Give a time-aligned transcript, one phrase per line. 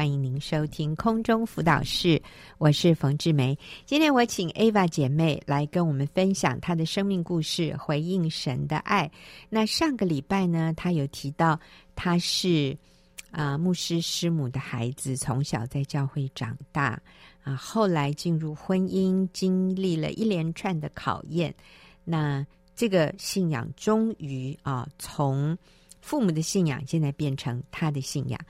[0.00, 2.22] 欢迎您收听空中辅导室，
[2.56, 3.54] 我是冯志梅。
[3.84, 9.10] 今天我请 Ava 姐妹来跟我们分享她的生命故事，回应神的爱。
[9.50, 11.60] 那上个礼拜呢，她有提到
[11.94, 12.74] 她是
[13.30, 16.98] 啊、牧师师母的孩子，从小在教会长大
[17.42, 21.54] 啊，后来进入婚姻，经历了一连串的考验。
[22.04, 22.42] 那
[22.74, 25.58] 这个信仰终于啊从
[26.00, 28.40] 父母的信仰现在变成他的信仰，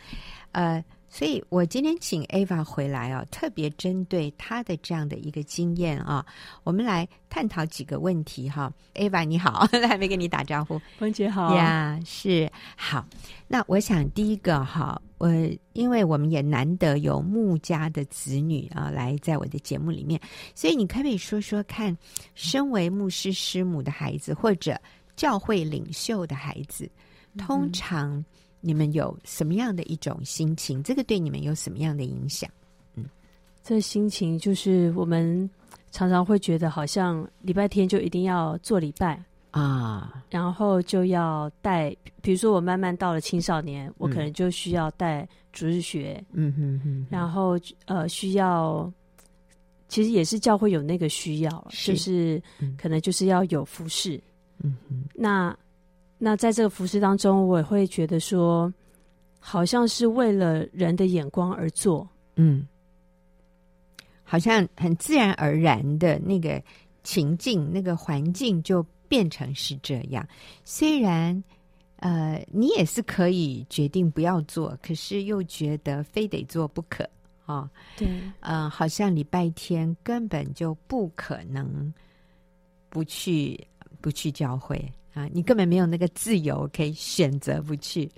[0.53, 6.25] 呃，所以我今天请 Ava 回来啊，特别针对他的这样的一个经验啊，
[6.63, 8.73] 我们来探讨几个问题哈。
[8.95, 13.05] Ava 你好， 还没跟你打招呼，冯姐好呀，yeah, 是好。
[13.49, 15.29] 那我想第一个哈，我
[15.73, 20.21] 因为我们也难得有牧家的子女啊来在我的节目里面，
[20.55, 21.97] 所以你可不可以说说看，
[22.37, 24.81] 身为牧师师母的孩子或者
[25.17, 26.89] 教会领袖的孩子？
[27.39, 28.25] 通常
[28.61, 30.83] 你们有什么样的一种心情？
[30.83, 32.51] 这个对你们有什么样的影响？
[32.95, 33.05] 嗯，
[33.63, 35.49] 这心情就是我们
[35.91, 41.97] 常常会觉得，好像礼拜天就一定要做礼拜啊，然后就要带。
[42.23, 46.23] 比如说，我慢慢到了青少年，我可能就需要带主日学。
[46.33, 47.07] 嗯哼哼。
[47.11, 48.93] 然后呃，需要
[49.89, 52.43] 其实也是教会有那个需要，是就是
[52.77, 54.21] 可能就是要有服侍。
[54.63, 55.57] 嗯哼，那。
[56.23, 58.71] 那在这个服饰当中，我也会觉得说，
[59.39, 62.69] 好像是为了人的眼光而做，嗯，
[64.23, 66.63] 好像很自然而然的那个
[67.03, 70.29] 情境、那个环境就变成是这样。
[70.63, 71.43] 虽然，
[71.97, 77.03] 呃，你也是可以决定不要做，可是又觉得非得做不可
[77.47, 77.61] 啊。
[77.61, 78.07] 哦、对，
[78.41, 81.91] 呃，好像礼拜天根本就不可能
[82.91, 83.59] 不去，
[84.03, 84.87] 不去教会。
[85.13, 88.09] 啊，你根本没有那个自由可以选择不去。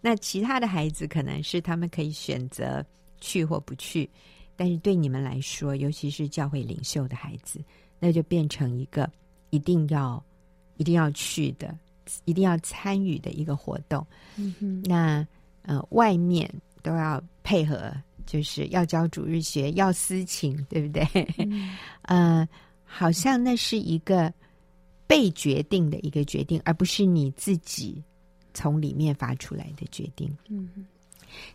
[0.00, 2.82] 那其他的孩子可能是他们可以选择
[3.20, 4.08] 去或不去，
[4.56, 7.60] 但是对你们来说，尤其是教会领袖的孩子，
[7.98, 9.10] 那就变成一个
[9.50, 10.24] 一定要、
[10.78, 11.76] 一定要去的、
[12.24, 14.06] 一定要参与的一个活动。
[14.84, 15.26] 那
[15.62, 16.50] 呃，外面
[16.82, 17.92] 都要配合，
[18.24, 21.06] 就是要教主日学，要私情，对不对？
[21.36, 21.76] 嗯。
[22.08, 22.48] 呃，
[22.84, 24.32] 好像那是一个。
[25.08, 28.00] 被决定的一个决定，而不是你自己
[28.54, 30.30] 从里面发出来的决定。
[30.48, 30.86] 嗯，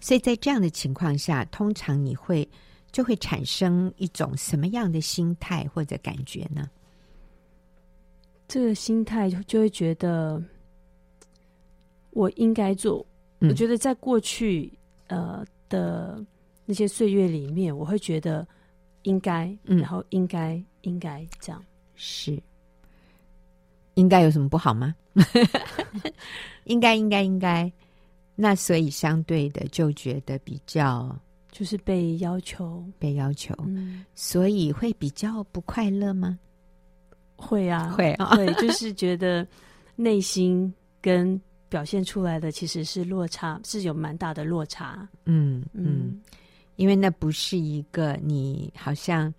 [0.02, 2.46] 所以在这样的情况下，通常你会
[2.92, 6.70] 就会产生一种什么样的心态或者感觉呢？
[8.48, 10.44] 这个心态就就会觉得
[12.10, 13.06] 我应该做。
[13.40, 14.72] 嗯，我觉得在过去
[15.08, 16.24] 呃的
[16.66, 18.48] 那些岁月里面，我会觉得
[19.04, 21.64] 应该，然后应该，嗯，应该这样
[21.96, 22.42] 是。
[23.96, 24.96] 应该有什么不好吗？
[26.66, 27.72] 应该应该应该，
[28.36, 31.16] 那所以相对的就觉得比较
[31.52, 36.40] 就是被要求，被要求，嗯，所以会比较不快乐吗？
[37.36, 39.46] 会啊，会啊，会，就是觉得
[39.96, 41.40] 内心跟
[41.70, 45.08] 表现出来的其实是落差，是有蛮大的落差。
[45.26, 46.22] 嗯嗯，
[46.78, 49.34] 因为那不是一个你好像。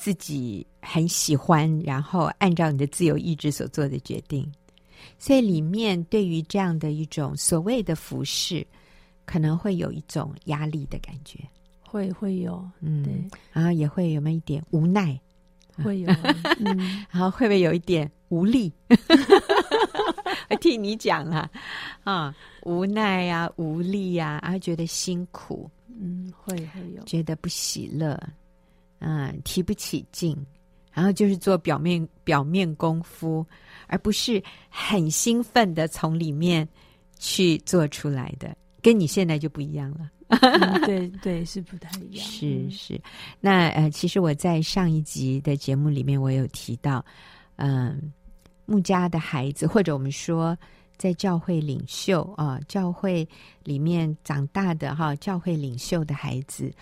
[0.00, 4.50] 自己很喜欢，然后按照你的自由意志所做的决定，
[5.18, 8.66] 所以里面对于这样的一种所谓的服饰，
[9.24, 11.38] 可能会有一种压力的感觉，
[11.82, 13.12] 会会有，嗯，对，
[13.52, 15.18] 然后也会有没有一点无奈，
[15.76, 16.12] 会有，
[16.60, 18.72] 嗯， 然后会不会有一点无力？
[20.50, 21.50] 我替你讲啊，
[22.04, 28.18] 啊，无奈呀、啊，无力呀、啊，觉得辛苦，嗯，会会有，觉得不喜乐。
[29.00, 30.36] 嗯，提不起劲，
[30.98, 33.46] 然后就是做表面表面功夫，
[33.86, 36.68] 而不是很兴奋的从里面
[37.20, 40.10] 去做出来的，跟你现在就不一样了。
[40.26, 42.26] 嗯、对对，是不太一样。
[42.26, 43.00] 是是，
[43.38, 47.04] 那呃，其实我在上一集的节目里面，我有提到，
[47.54, 48.12] 嗯，
[48.66, 50.58] 穆家的孩子，或者我们说
[50.96, 53.24] 在教会领袖啊，教会
[53.62, 56.72] 里面长大的哈，教会领袖的孩子。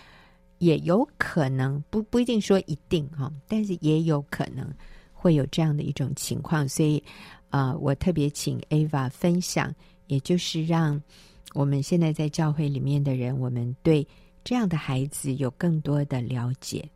[0.59, 4.67] 也有可能不不一定说一定哈，但是也有可能
[5.13, 7.03] 会有这样的一种情况，所以、
[7.49, 9.73] 呃，我特别请 Ava 分享，
[10.07, 11.01] 也就是让
[11.53, 14.07] 我们现在在教会里面的人，我们对
[14.43, 16.89] 这样的孩子有更多的了解，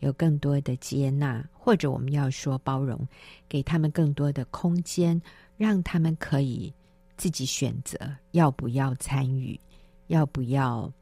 [0.00, 3.06] 有更多的接纳，或者我们要说包容，
[3.48, 5.20] 给他们更多的空间，
[5.56, 6.72] 让他们可以
[7.16, 7.98] 自己选择
[8.32, 9.58] 要不要参与，
[10.08, 10.92] 要不要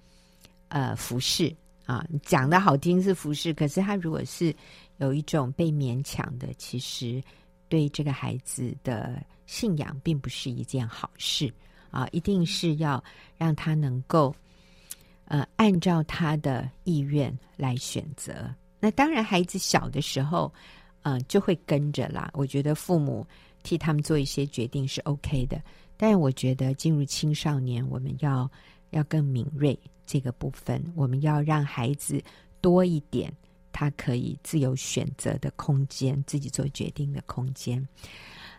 [0.68, 1.54] 呃服侍。
[1.90, 4.54] 啊，讲的好听是服侍，可是他如果是
[4.98, 7.20] 有一种被勉强的，其实
[7.68, 11.52] 对这个孩子的信仰并不是一件好事
[11.90, 12.06] 啊！
[12.12, 13.02] 一定是要
[13.36, 14.32] 让他能够
[15.24, 18.54] 呃，按照他的意愿来选择。
[18.78, 20.52] 那当然，孩子小的时候，
[21.02, 22.30] 嗯、呃，就会跟着啦。
[22.34, 23.26] 我觉得父母
[23.64, 25.60] 替他们做一些决定是 OK 的。
[25.96, 28.48] 但，我觉得进入青少年，我们要
[28.90, 29.76] 要更敏锐
[30.10, 32.20] 这个部分，我们要让孩子
[32.60, 33.32] 多一点
[33.70, 37.86] 他可以自由选择的空间，自己做决定的空间。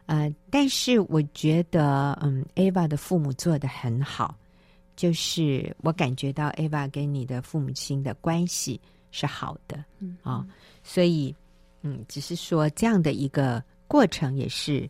[0.05, 4.37] 呃，但是我觉得，嗯，Ava 的父母做的很好。
[4.95, 8.79] 就是我感觉到 Ava 跟你的父母亲的关系
[9.11, 10.47] 是好的，嗯啊、哦，
[10.83, 11.35] 所以
[11.81, 14.87] 嗯，只是说这样的一个过程也是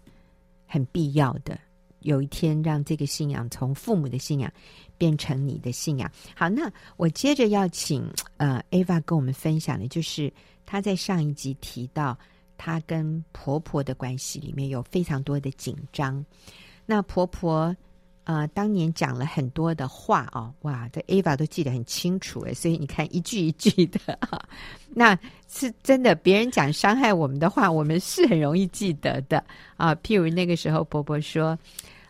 [0.67, 1.57] 很必要的。
[2.01, 4.51] 有一天让这个信仰从父母的信仰
[4.97, 6.11] 变成你的信仰。
[6.35, 8.07] 好，那我接着要请
[8.37, 10.31] 呃 Ava 跟我们分享的，就是
[10.65, 12.17] 她在上一集提到
[12.57, 16.23] 她跟婆婆的关系里面有非常多的紧张，
[16.85, 17.75] 那婆婆。
[18.23, 24.39] 呃，当年讲了很多的话哦，哇，这 Ava 都记得很清楚诶，所以你看一句一句的啊，
[24.93, 25.17] 那
[25.49, 26.13] 是真的。
[26.13, 29.43] 别人讲伤害我们的话，我们是很容易记得的
[29.75, 29.95] 啊。
[29.95, 31.57] 譬如那个时候，伯伯说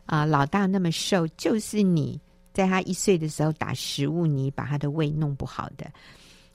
[0.05, 2.19] 啊，老大那么瘦，就是你
[2.51, 5.89] 在他一岁的时候打食物泥，把他的胃弄不好的。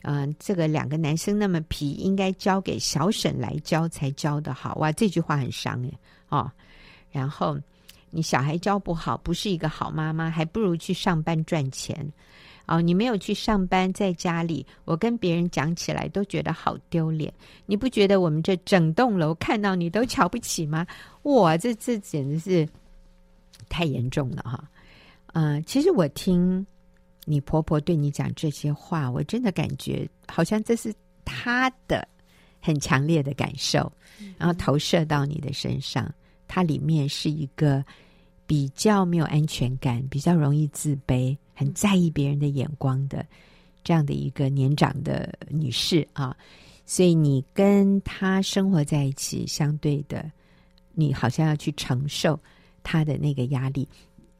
[0.02, 4.74] 嗯、这个两个男生那么皮，应该交给小沈来教才教得好。
[4.76, 5.92] 哇，这句话很伤诶。
[6.28, 6.52] 哦，
[7.10, 7.58] 然后。
[8.10, 12.10] 你小孩教不好，不是一个好妈妈，还不如去上班赚钱。
[12.66, 17.32] 哦，你没有去上班，在家里，我跟别人讲起来都觉得好丢脸。
[17.64, 20.84] 你不觉得我们这整栋楼看到你都瞧不起吗？
[21.22, 22.68] 哇，这这简直是
[23.68, 24.68] 太严重了哈！
[25.34, 26.66] 嗯、呃，其实我听
[27.24, 30.92] 你婆婆对你讲这些话，我真的感觉好像这是
[31.24, 32.08] 她的
[32.60, 33.92] 很强烈的感受，
[34.36, 36.12] 然后投射到你的身上。
[36.48, 37.84] 她里面是一个。
[38.48, 43.26] 比较没有安全感，比较容易自卑，很在意别人的眼光的
[43.82, 46.36] 这样的一个年长的女士啊，
[46.84, 50.30] 所以你跟她生活在一起，相对的，
[50.92, 52.38] 你好像要去承受
[52.84, 53.88] 她的那个压力，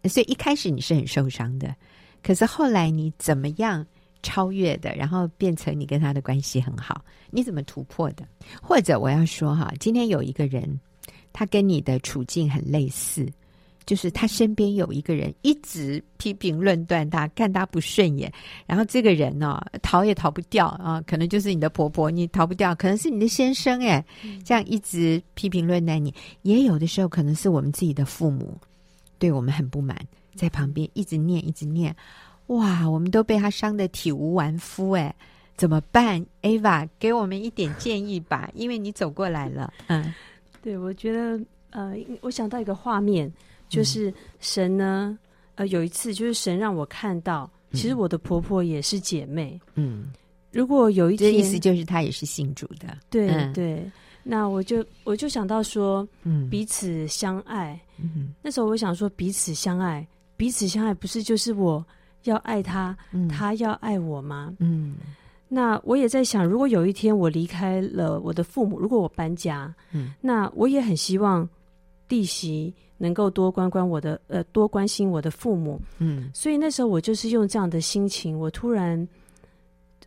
[0.05, 1.75] 所以一开始你是很受伤的，
[2.23, 3.85] 可是后来你怎么样
[4.23, 8.25] 超越的，然后变成你跟她的关系很好，你怎么突破的？
[8.62, 10.79] 或者我要说哈，今天有一个人，
[11.37, 13.31] 他跟你的处境很类似。
[13.85, 18.33] 就是他身边有一个人一直批评论断他，看他不顺眼，
[18.67, 24.05] 然后这个人呢、哦、逃也逃不掉啊，可能就是你的婆婆，你逃不掉，可能是你的先生哎，
[24.44, 26.12] 这样一直批评论断你，
[26.43, 28.59] 也有的时候可能是我们自己的父母
[29.21, 29.97] 对我们很不满，
[30.35, 31.94] 在旁边一直念一直念，
[32.49, 35.15] 哇，我们都被他伤得体无完肤哎，
[35.56, 40.12] 怎么办？Ava 给我们一点建议吧，因为你走过来了，嗯，
[40.66, 41.40] 对，我觉得
[41.70, 43.32] 呃，我想到一个画面。
[43.68, 45.16] 就是神呢，
[45.54, 49.60] 呃，有一次就是神让我看到，其实我的婆婆也是姐妹。
[49.74, 50.12] 嗯，
[50.50, 52.98] 如果有一天，这意思就是她也是信主的。
[53.10, 53.88] 对、嗯、对，
[54.24, 57.80] 那我就我就想到说，嗯，彼此相爱。
[57.98, 61.84] 嗯，那时候我想说，彼此相爱，彼此相爱，不是就是我
[62.22, 64.54] 要爱他，嗯、他要爱我吗？
[64.58, 64.96] 嗯，
[65.48, 71.48] 那我也在想，如果有一天我离开了我的父母，如果我搬家，嗯，那我也很希望
[72.08, 72.75] 弟媳。
[72.98, 79.06] 能够多关关我的，呃，多关心我的父母，嗯，所以那时候我就是用这样的心情，我突然，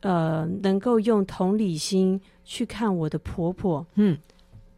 [0.01, 4.18] 呃，能够用同理心去看我的婆婆，嗯，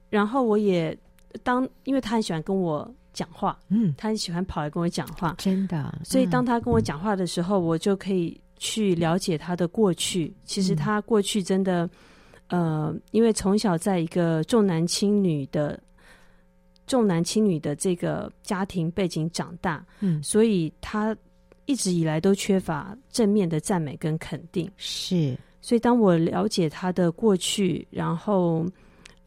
[0.09, 0.93] 然后我也
[1.41, 10.31] 当，因为她很喜欢跟我讲话，嗯，她很喜欢跑来跟我讲话，真的，嗯，所以当她跟我讲话的时候，我就可以去了解他的过去。
[10.45, 11.89] 其实他过去真的，
[12.47, 15.77] 呃，因为从小在一个重男轻女的。
[16.87, 21.15] 重男轻女的这个家庭背景长大，嗯，所以他
[21.65, 24.69] 一直以来都缺乏正面的赞美跟肯定。
[24.75, 28.65] 是，所以当我了解他的过去，然后，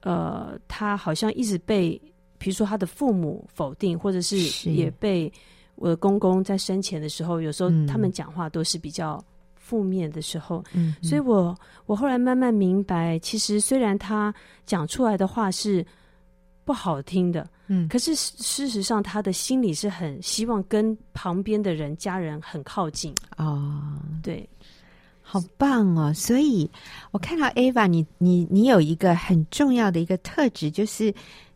[0.01, 1.99] 呃，他好像一直被，
[2.37, 4.37] 比如说他的父母否定，或者是
[4.71, 5.33] 也被
[5.77, 9.23] 我的公公在生前的时候，有时候他们讲话都是比较
[9.55, 10.65] 负面的时候。
[10.73, 14.35] 嗯，所以我我后来慢慢明白，其实虽然他
[14.67, 15.85] 讲出来的话是
[16.65, 17.49] 不好听的。
[17.67, 23.99] 嗯，可是事实上，他的心里是很希望跟旁边的人、家人很靠近哦。
[24.23, 24.47] 对，
[25.23, 26.13] 好棒哦！
[26.13, 26.71] 所以
[27.11, 31.13] 我看到 Ava，你你你有一个很重要的一个特质，就是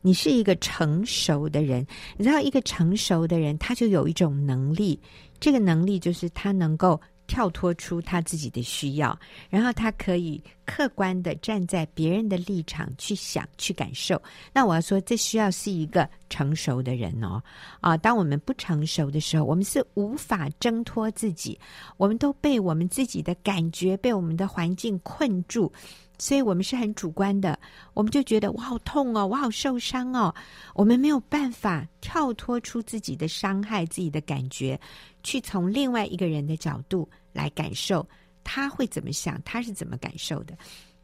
[0.08, 1.86] 你是一个成熟的人。
[2.16, 4.98] 你知道，一个成熟的人，他就有一种能力，
[5.38, 6.98] 这个能力就是他能够。
[7.30, 9.14] 跳脱出他自己的需要，
[9.50, 14.18] 然后他可以客观的站在别人的立场去想、去感受。
[14.50, 17.42] 那我要说，这需要是一个成熟的人哦。
[17.82, 21.60] 啊，当我们不成熟的时候，我们是无法挣脱自己，
[21.98, 25.70] 我们都被我们自己的感觉、被我们的环境困住，
[26.18, 27.58] 所以我们是很主观的。
[27.94, 30.34] 我们就觉得我好痛哦，我好受伤哦，
[30.74, 34.78] 我们没有办法跳脱出自己的伤害、自己的感觉，
[35.22, 38.06] 去从另外一个人的角度来感受
[38.44, 40.56] 他会怎么想，他是怎么感受的。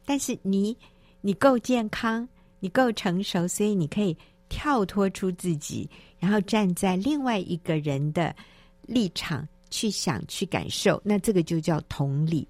[0.05, 0.77] 但是你，
[1.21, 2.27] 你够健康，
[2.59, 4.15] 你够成熟，所以你可以
[4.49, 8.35] 跳脱出自己，然后站在另外一个人的
[8.83, 11.01] 立场去想、去感受。
[11.03, 12.47] 那这个就叫同理，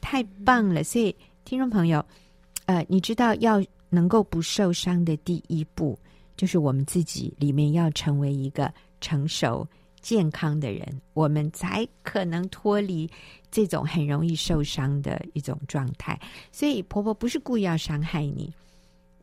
[0.00, 0.82] 太棒了！
[0.82, 1.14] 所以，
[1.46, 2.04] 听众朋友，
[2.64, 5.96] 呃，你知道要能够不受伤的第一步，
[6.36, 9.66] 就是我们自己里面要成为一个成熟。
[10.02, 13.10] 健康的人，我们才可能脱离
[13.50, 16.16] 这种很容易受伤的一种状态。
[16.52, 18.52] 所以婆婆不是故意要伤害你，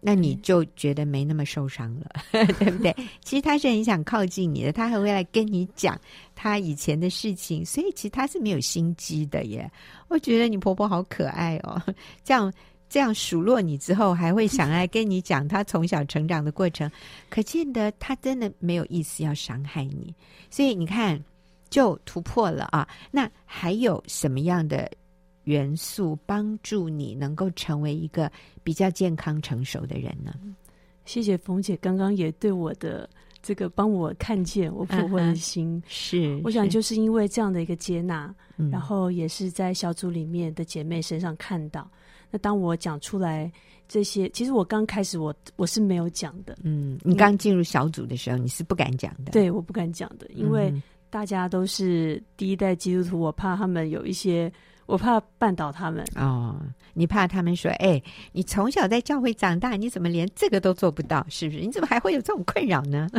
[0.04, 2.94] 那你就觉得没那么受伤了， 对不对？
[3.24, 6.00] 其实他是很想靠近你的，他还会来跟你讲
[6.36, 9.70] 他以前的事情，所以其实他是没有心机的耶。
[10.10, 11.82] 我觉得你婆婆好可爱哦，
[12.24, 12.52] 这样。
[12.90, 16.88] 这样数落你之后，还会想来跟你讲他从小成长的过程，
[17.28, 20.14] 可见得他真的没有意思要伤害你。
[20.52, 21.20] 所以你看，
[21.72, 22.88] 就突破了啊。
[23.10, 24.88] 那还有什么样的
[25.44, 28.32] 元素帮助你能够成为一个
[28.64, 30.34] 比较健康成熟的人呢？
[31.06, 33.10] 谢谢冯姐，刚刚也对我的
[33.42, 41.90] 这个帮我看见我婆婆的心，嗯、是我想就是因为这样的一个接纳，嗯、然后也是在小组里面的姐妹身上看到。
[42.32, 43.52] 那当我讲出来
[43.88, 46.58] 这些，其实我刚开始我我是没有讲的。
[46.64, 49.34] 嗯，你刚进入小组的时候，你是不敢讲的。
[49.34, 50.74] 对，我不敢讲的，因为
[51.10, 54.52] 大家都是第一代基督徒，我怕他们有一些，
[54.86, 56.06] 我怕绊倒他们。
[56.16, 56.56] 哦，
[56.94, 61.26] 你怕他们说，哎，你从小在教会长大，你怎么连这个都做不到？
[61.30, 61.62] 是不是？
[61.62, 63.10] 你怎么还会有这种困扰呢？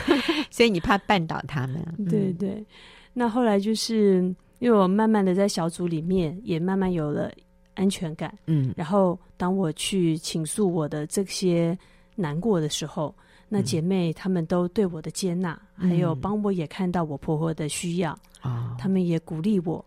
[0.50, 1.76] 所以你怕绊倒他们。
[1.98, 2.64] 嗯、对对。
[3.12, 7.30] 那后来就是因为我慢慢的在小组里面，也慢慢有了。
[7.74, 11.78] 安全感，嗯，然后当我去倾诉我的这些
[12.14, 13.14] 难过的时候，
[13.48, 18.10] 那姐妹她们都对我的接纳，嗯、还有帮我也看到我婆婆的需要，
[18.40, 19.82] 啊、哦，她们也鼓励我，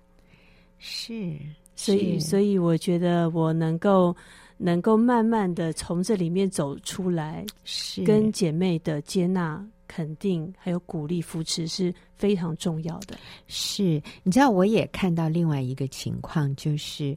[0.86, 1.34] 是，
[1.78, 4.14] 所以，所以我觉得我能够
[4.58, 13.18] 能够慢慢的从这里面走出来，是跟姐妹的接纳、肯定还有鼓励、扶持是非常重要的。
[13.48, 17.16] 是，你知道，我也看到另外一个情况，就是。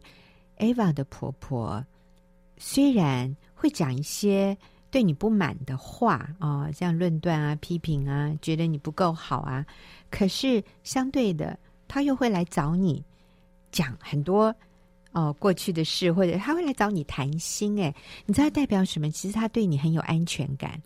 [0.59, 1.85] Eva 的婆婆
[2.57, 4.57] 虽然会讲一些
[4.91, 9.67] 对你不满的话啊、哦，像论断啊、批评啊，觉得你不够好啊，
[10.11, 13.05] 可是相对的，她又会来找你
[13.77, 14.55] 讲很多
[15.13, 17.79] 哦过去的事，或者他会来找你谈心。
[17.79, 19.11] 哎，你知道代表什么？
[19.11, 20.81] 其实他对你很有安全感，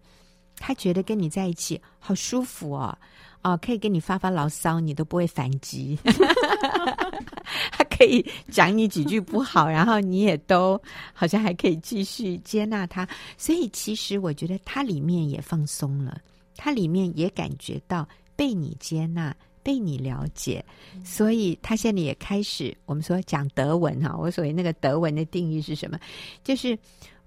[0.58, 2.98] 他觉得跟你在一起好舒服哦，
[3.42, 5.96] 哦，可以跟你发发牢骚，你都不会反击。
[7.70, 10.80] 他可以讲你几句不好，然后你也都
[11.12, 16.18] 好像还可以继续接纳他，所以其实我觉得他里面也放松了，
[16.56, 19.34] 他里面也感觉到被你接纳、
[19.70, 20.64] 被你了解，
[21.04, 24.16] 所以他现在也开始我们说讲德文哈。
[24.18, 25.96] 我所谓那个德文的定义是什么？
[26.42, 26.76] 就是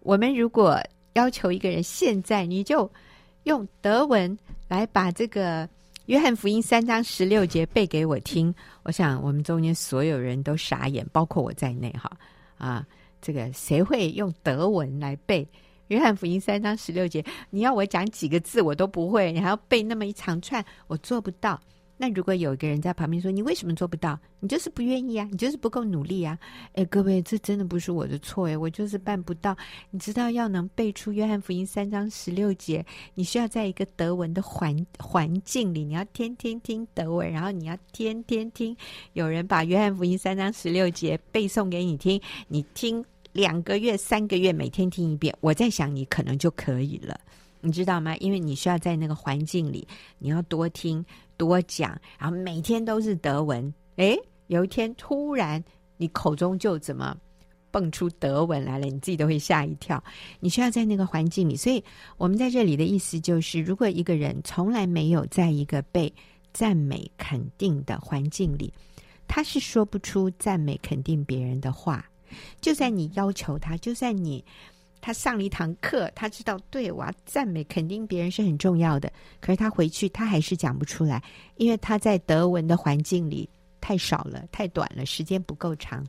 [0.01, 0.77] 我们如果
[1.13, 2.91] 要求一个人现在你就
[3.43, 5.69] 用德文来把这个。
[6.07, 12.11] 约翰福音三章十六节背给我听，我想我们中间所有人都傻眼，包括我在内哈
[12.57, 12.85] 啊！
[13.21, 15.47] 这个谁会用德文来背
[15.87, 17.23] 约翰福音三章十六节？
[17.49, 21.57] 你要我讲几个字我都不会，你还要背那么一长串，我做不到。
[22.03, 24.19] 那如果有一个人在旁边说：“你为什么做不到？
[24.41, 26.37] 你就是不愿意啊，你就是不够努力啊！”
[26.75, 29.55] 哎，各位，这真的不是我的错哎，我就是办不到。
[29.89, 38.75] 你知道，要能背出约翰福音三章十六节，你需要在一个德文的环环境里，你要天天听德文，然后你要天天听
[39.13, 42.19] 有人把约翰福音三章十六节背诵给你听，
[42.49, 47.17] 你听两个月、三个月，每天听一遍，我在想你可能就可以了。
[47.65, 48.13] 你知道吗？
[48.17, 49.87] 因为你需要在那个环境里，
[50.19, 51.03] 你要多听
[51.37, 53.73] 多讲，然后每天都是德文。
[53.95, 55.63] 诶，有一天突然
[55.95, 57.17] 你口中就怎么
[57.71, 60.03] 蹦出德文来了，你自己都会吓一跳。
[60.41, 61.81] 你需要在那个环境里，所以
[62.17, 66.13] 我们在这里的意思就是，如果一个人从来没有在一个被
[66.51, 68.73] 赞美肯定的环境里，
[69.25, 72.05] 他是说不出赞美肯定别人的话。
[72.59, 74.43] 就算你要求他，就算你。
[75.05, 79.11] 他上了一堂课，他知道对，我要赞美肯定别人是很重要的。
[79.41, 81.21] 可是他回去，他还是讲不出来，
[81.57, 83.49] 因为他在德文的环境里
[83.81, 86.07] 太少了，太短了，时间不够长。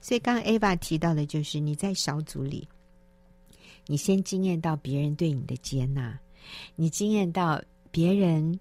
[0.00, 2.68] 所以刚刚 Eva 提到的就是你在小组里，
[3.88, 6.16] 你先经验到别人对你的接纳，
[6.76, 8.56] 你经验到别人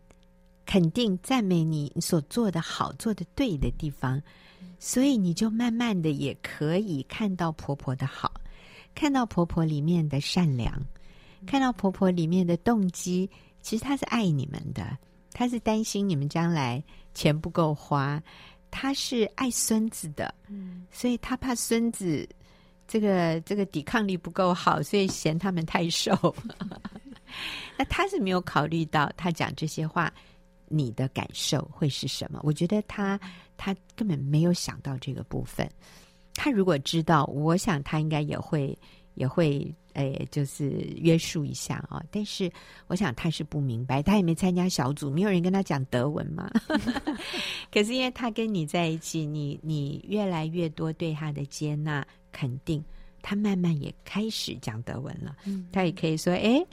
[0.66, 4.20] 肯定赞美你所做的好、做的对的地方，
[4.80, 8.34] 所以你就慢慢的也可以看到婆婆的好，
[8.98, 10.74] 看到婆婆里面的善良，
[11.46, 13.30] 看到婆婆里面的动机，
[13.62, 14.98] 其实她是爱你们的，
[15.32, 18.20] 她是担心你们将来钱不够花，
[18.72, 20.34] 她是爱孙子的，
[20.90, 22.28] 所以她怕孙子。
[22.88, 26.34] 这个这个抵抗力不够好，所以嫌他们太瘦。
[27.78, 30.12] 那她是没有考虑到，她讲这些话，
[30.70, 32.40] 你的感受会是什么？
[32.44, 33.20] 我觉得他
[33.58, 35.70] 他根本没有想到这个部分。
[36.38, 38.78] 他如果知道，我想他应该也会
[39.16, 42.06] 也会诶，就是约束一下啊、哦。
[42.12, 42.50] 但是
[42.88, 46.50] 我想他是不明白，他也没参加小组，没有人跟他讲德文嘛。
[47.74, 52.06] 可是因为他跟你在一起，你你越来越多对他的接纳。
[52.30, 52.84] 肯定，
[53.24, 55.36] 他慢慢也开始讲德文了。
[55.46, 56.64] 嗯，他也可以说：“哎，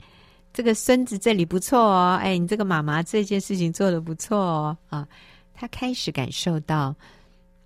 [0.53, 5.07] 这个孙子这里不错哦，哎，你这个妈妈这件事情做得不错哦。”啊，
[5.55, 6.95] 他开始感受到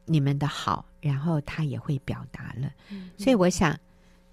[0.06, 2.72] 你们的好，然后他也会表达了。
[2.89, 3.77] 嗯，所以我想，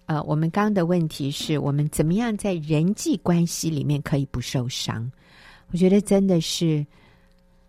[0.06, 5.11] 呃，我们刚刚的问题是我们怎么样在人际关系里面可以不受伤？
[5.73, 6.87] 我觉得真的是，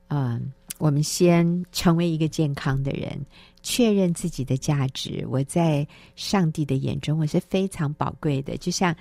[0.07, 0.41] 嗯，呃，
[0.77, 3.19] 我们先成为一个健康的人。
[3.63, 5.85] 确认自己的价值，我在
[6.15, 8.55] 上帝的眼中我是非常宝贵的。
[8.55, 8.95] 就像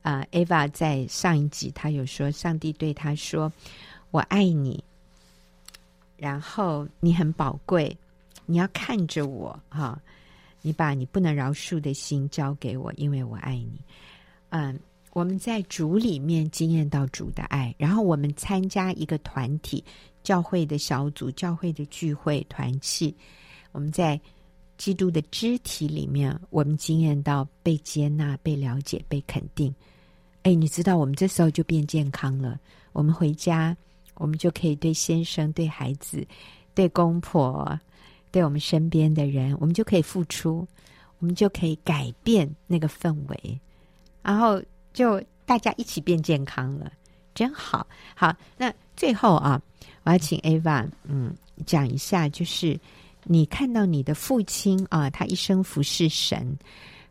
[0.00, 3.52] 啊，Eva 在上一集他有说，上帝对他说
[4.12, 4.84] ：“我爱你，
[6.16, 7.96] 然后你很宝贵，
[8.46, 10.00] 你要看着我哈，
[10.60, 13.80] 你把你不能饶恕的心交给我，因为我爱你。”
[14.50, 14.78] 嗯，
[15.12, 19.82] 我们在主里面经验到主的爱，然后我们参加一个团体、
[20.22, 23.14] 教会的小组、教会的聚会团契。
[23.72, 24.20] 我们在
[24.76, 29.74] 基督的肢体里面，我们经验到被接纳、被了解、被肯定。
[30.42, 32.60] 哎，你知道，我们这时候就变健康了。
[32.92, 33.74] 我们回家，
[34.16, 36.26] 我们就可以对先生、对孩子、
[36.74, 37.78] 对公婆、
[38.32, 40.66] 对我们身边的人，我们就可以付出，
[41.20, 43.60] 我们就可以改变那个氛围，
[44.22, 44.60] 然后
[44.92, 46.90] 就大家一起变健康了，
[47.34, 47.86] 真好。
[48.16, 49.62] 好，那最后啊，
[50.02, 51.32] 我要请 Ava 嗯
[51.64, 52.76] 讲一下，就是。
[53.24, 56.58] 你看到你的父亲啊，他一生服侍神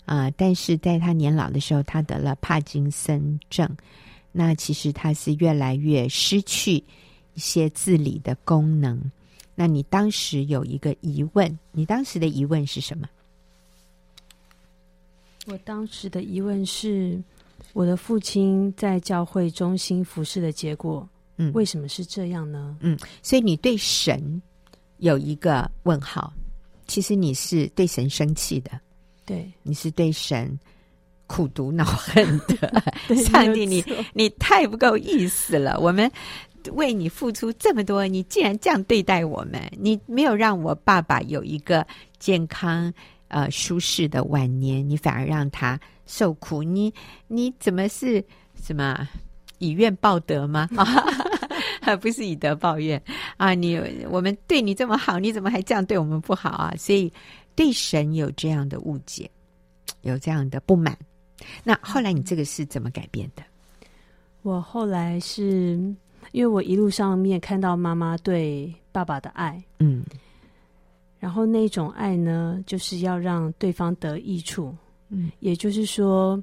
[0.04, 3.66] 啊，但是在他年老的时候，他得了帕金森症。
[4.34, 6.84] 那其实他是越来越失去
[7.34, 9.02] 一些自理的功能。
[9.56, 13.08] 那你当时有一个疑问，你当时的疑问是什么？
[15.48, 17.22] 我当时的疑问是，
[17.74, 22.78] 我的父亲在教会中心服侍的结果，嗯，为什么是这样呢？
[22.82, 24.42] 嗯，所以你对神。
[25.02, 26.32] 有一个问号，
[26.86, 28.70] 其实你是对神生气的，
[29.26, 30.60] 对，你是对神
[31.26, 32.84] 苦读恼恨的。
[33.26, 35.76] 上帝你，你你太不够意思了！
[35.80, 36.08] 我们
[36.74, 41.86] 为你付出这么多，你竟然这样对待我们，你没有让我爸爸有一个
[42.20, 42.94] 健康、
[43.28, 46.62] 呃舒适的晚年，你反而让他受苦。
[46.62, 46.94] 你
[47.28, 48.24] 你怎么是
[48.62, 49.08] 什么
[49.60, 50.70] 以怨报德吗？
[51.82, 53.02] 啊， 不是以德报怨
[53.38, 53.54] 啊！
[53.54, 56.74] 你我们对你这么好，你怎么还这样对我们不好啊？
[56.78, 57.12] 所以
[57.56, 59.30] 对神有这样的误解，
[60.02, 60.98] 有这样的不满。
[61.64, 63.44] 那后来你这个是怎么改变的？
[64.44, 65.80] 我后来是
[66.32, 70.04] 因为我一路上面看到妈妈对爸爸的爱，嗯，
[71.20, 74.76] 然后那种爱呢，就是要让对方得益处，
[75.10, 76.42] 嗯，也就是说。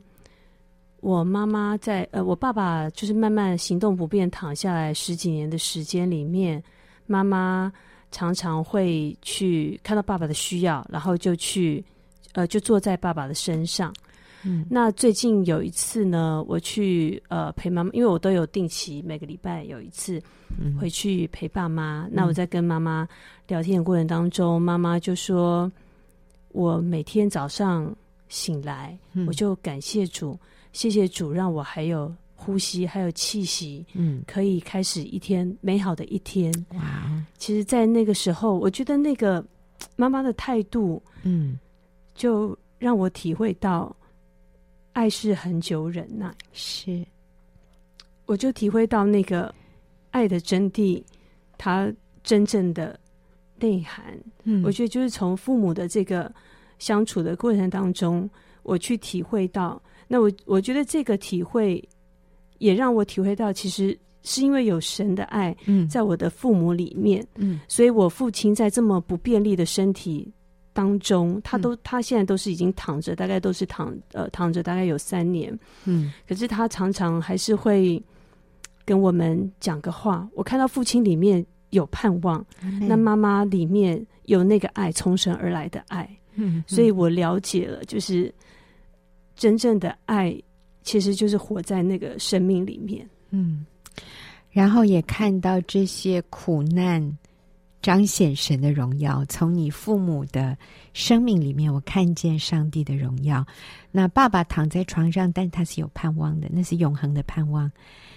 [1.01, 6.61] 我妈妈在呃，我爸爸就是慢慢行动不便躺下来十几年的时间里面，
[7.07, 7.73] 妈妈
[8.11, 11.85] 常常会去看到爸爸的需要，然后就去
[12.33, 13.95] 呃，就坐在爸爸的身上。
[14.49, 20.21] 嗯，那最近有一次呢，我去呃陪妈妈，因为我都有定期每个礼拜有一次
[20.81, 22.07] 回去陪爸妈。
[22.07, 23.07] 嗯，那我在跟妈妈
[23.47, 25.71] 聊天的过程当中，妈妈就说
[26.53, 27.95] ：“我每天早上
[28.29, 30.39] 醒来，我就感谢主。”
[30.73, 36.53] 谢谢主，让我还有呼吸，还有气息，嗯，可以开始一天美好的一天。
[36.75, 37.11] 哇！
[37.37, 39.45] 其实，在那个时候，我觉得那个
[39.97, 41.59] 妈妈的态度，嗯，
[42.15, 43.95] 就让我体会到
[44.93, 46.35] 爱是恒久忍耐。
[46.53, 47.05] 是，
[48.27, 49.55] 我就体会到那个
[50.11, 51.03] 爱的真谛，
[51.57, 52.99] 它真正的
[53.59, 54.19] 内涵。
[54.45, 56.33] 嗯，我觉得就是从父母的这个
[56.79, 58.29] 相处的过程当中，
[58.63, 59.81] 我去体会到。
[60.07, 61.87] 那我我觉得这个体会，
[62.59, 65.55] 也让我体会到，其实是因为有神的爱，
[65.89, 70.33] 在我的父母里面，嗯，所以我父亲在这么不便利的身体
[70.79, 75.53] 当中，他都他现在都是已经躺着，大概都是躺呃躺着大概有三年，
[75.87, 78.01] 嗯，可是他常常还是会
[78.85, 80.29] 跟我们讲个话。
[80.35, 86.09] 我看到父亲里面有盼望，嗯、那妈妈里面有那个爱，从神而来的爱。
[86.37, 88.33] 嗯，所以我了解了，就是
[89.35, 90.41] 真正的爱，
[90.85, 93.05] 其实就是活在那个生命里面。
[93.31, 93.67] 嗯，
[94.53, 97.19] 然后也看到这些苦难。
[97.81, 100.57] 彰显神的荣耀，从你父母的
[100.93, 103.47] 生命里面，我看见上帝的荣耀。
[103.91, 107.71] 那爸爸躺在床上，但他是有盼望的，那是永恒的盼望。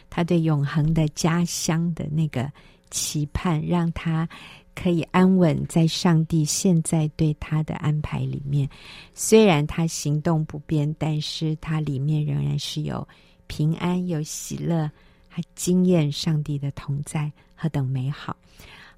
[0.09, 2.51] 他对永恒的家乡的那个
[2.89, 4.27] 期盼，让他
[4.75, 8.67] 可以安稳在上帝现在对他的安排里面。
[9.13, 13.07] 虽然他行动不便，但是他里面仍然是有
[13.47, 14.89] 平安、有喜乐，
[15.29, 18.35] 还经验上帝的同在，何等美好！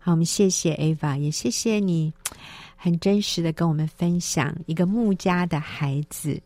[0.06, 2.12] 好，我们谢谢 Ava，也谢谢你
[2.76, 6.38] 很真实的跟我们分享一个牧家的孩子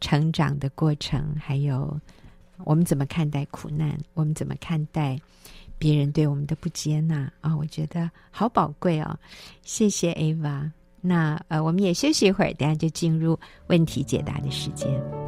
[0.00, 2.00] 成长的过程，还有
[2.64, 5.20] 我们怎么看待苦难，我们怎么看待
[5.78, 9.14] 别人对我们的不接纳啊、我觉得好宝贵哦，
[9.62, 10.70] 谢谢 Ava。
[11.02, 15.23] 那呃，我们也休息一会儿，等下就进入问题解答的时间。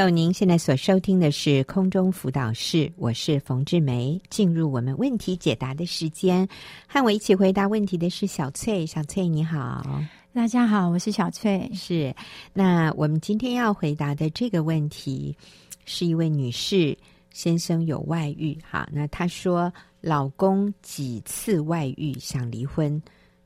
[0.00, 4.20] 有您现在所收听的是空中辅导室，我是冯志梅。
[4.28, 6.48] 进入我们问题解答的时间，
[6.88, 8.84] 和我一起回答问题的是小翠。
[8.84, 9.86] 小翠你好，
[10.32, 11.70] 大家好，我是小翠。
[11.74, 12.12] 是，
[12.52, 15.36] 那我们今天要回答的这个问题，
[15.84, 16.96] 是一位女士，
[17.30, 18.58] 先生有外遇。
[18.68, 23.00] 哈，那她说老公几次外遇，想离婚，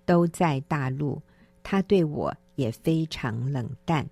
[0.06, 1.20] 都在大陆，
[1.62, 4.08] 他对我也非常冷淡。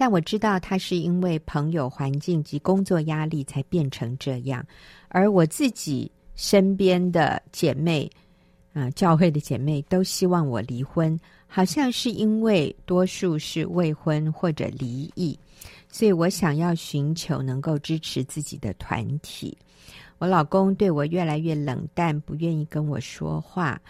[0.00, 4.64] 但我知道他是因为朋友环境及工作压力才变成这样，
[5.08, 8.08] 而我自己身边的姐妹，
[8.72, 15.36] 啊、教会的姐妹都希望我离婚，好像是因为多数是未婚或者离异，
[15.90, 19.58] 所以我想要寻求能够支持自己的团体。
[20.18, 23.80] 我老公对我越来越冷淡，不愿意跟我说话。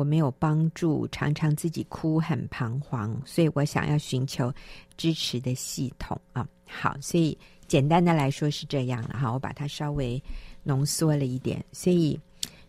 [0.00, 4.50] 我没有帮助，常常自己哭，很彷徨，所以我想要寻求
[4.96, 6.48] 支持的系统啊。
[6.66, 7.36] 好，所以
[7.68, 10.22] 简单的来说是这样了哈，我把它稍微
[10.62, 11.62] 浓缩了一点。
[11.70, 12.18] 所以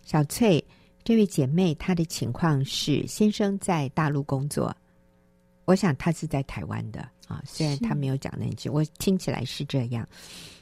[0.04, 0.62] 小翠
[1.06, 4.76] 这位姐妹，她的情况是先生在大陆工作，
[5.63, 10.06] 我想她是在台湾的啊，虽然她没有讲那句，我听起来是这样。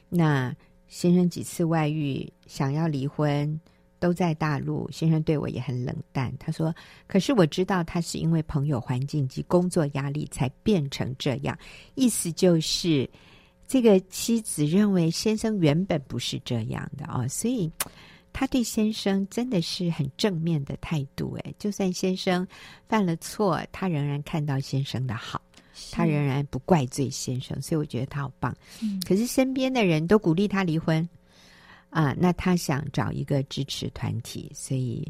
[0.07, 0.55] 那
[0.87, 3.59] 先生几次外遇，想要离婚。
[3.99, 6.33] 都在大陆，先生对我也很冷淡。
[6.39, 6.73] 他说
[7.05, 11.57] ：“可是我知道他是因为朋友环境及工作压力才变成这样。
[11.95, 13.07] 意思就是，
[13.67, 17.69] 这个妻子认为先生原本不是这样的啊、哦，所以
[18.31, 21.35] 他对先生真的是很正面的态度。
[21.43, 22.47] 诶，就算先生
[22.87, 25.41] 犯了错，他仍然看到先生的好，
[25.91, 27.61] 他仍然不怪罪先生。
[27.61, 28.55] 所以我觉得他好棒。
[28.81, 31.07] 嗯、可是身边的人都鼓励他离婚。”
[31.89, 35.05] 啊，那他想找一个支持团体，所以，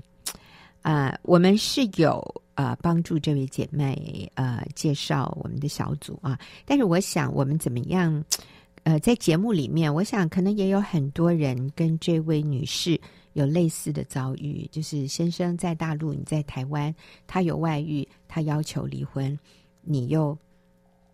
[0.81, 2.23] 啊，我们是有
[2.55, 8.23] 呃帮助这位姐妹呃介绍我们的小组啊，但是我想我们怎么样
[8.83, 12.99] 呃在节目里面，我想可能也有很多人跟这位女士
[13.33, 16.93] 有类似的遭遇，就是先生在大陆，你在台湾，
[17.27, 19.37] 他有外遇，他要求离婚，
[19.81, 20.37] 你又。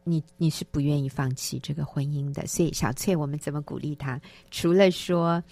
[0.08, 4.22] 你你是不愿意放弃这个婚姻的，所以小翠，我们怎么鼓励她？
[4.52, 5.44] 除了说，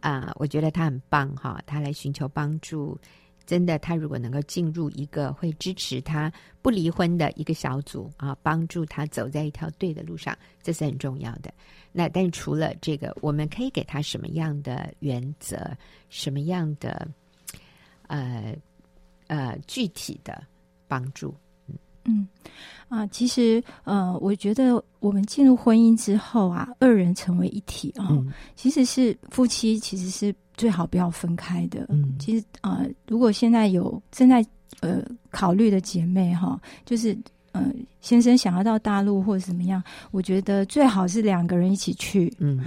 [0.00, 2.98] 啊、我觉得她很棒哈，她来寻求帮助，
[3.46, 6.30] 真的，她如果能够进入一个会支持她
[6.60, 11.54] 不离婚的一个小组啊，帮助她走在一条对的路上，这是很重要的。
[11.92, 15.70] 那但除了这个，我们可以给她什么样的原则？
[16.10, 17.06] 什么样的
[18.08, 18.56] 呃
[19.28, 20.44] 呃具体的
[20.88, 21.34] 帮助？
[22.04, 22.26] 嗯
[22.88, 31.86] 啊，其实呃，我觉得我们进入婚姻之后啊，二人成为一体啊，嗯、其实是夫妻，其实是最好不要分开的。
[31.88, 34.44] 嗯，其实啊、呃，如果现在有正在
[34.80, 37.16] 呃考虑的姐妹哈，就是。
[37.56, 37.72] 嗯、呃，
[38.04, 42.30] 先生想要到大陆或者怎么样，我觉得最好是两个人一起去。
[42.38, 42.62] 嗯，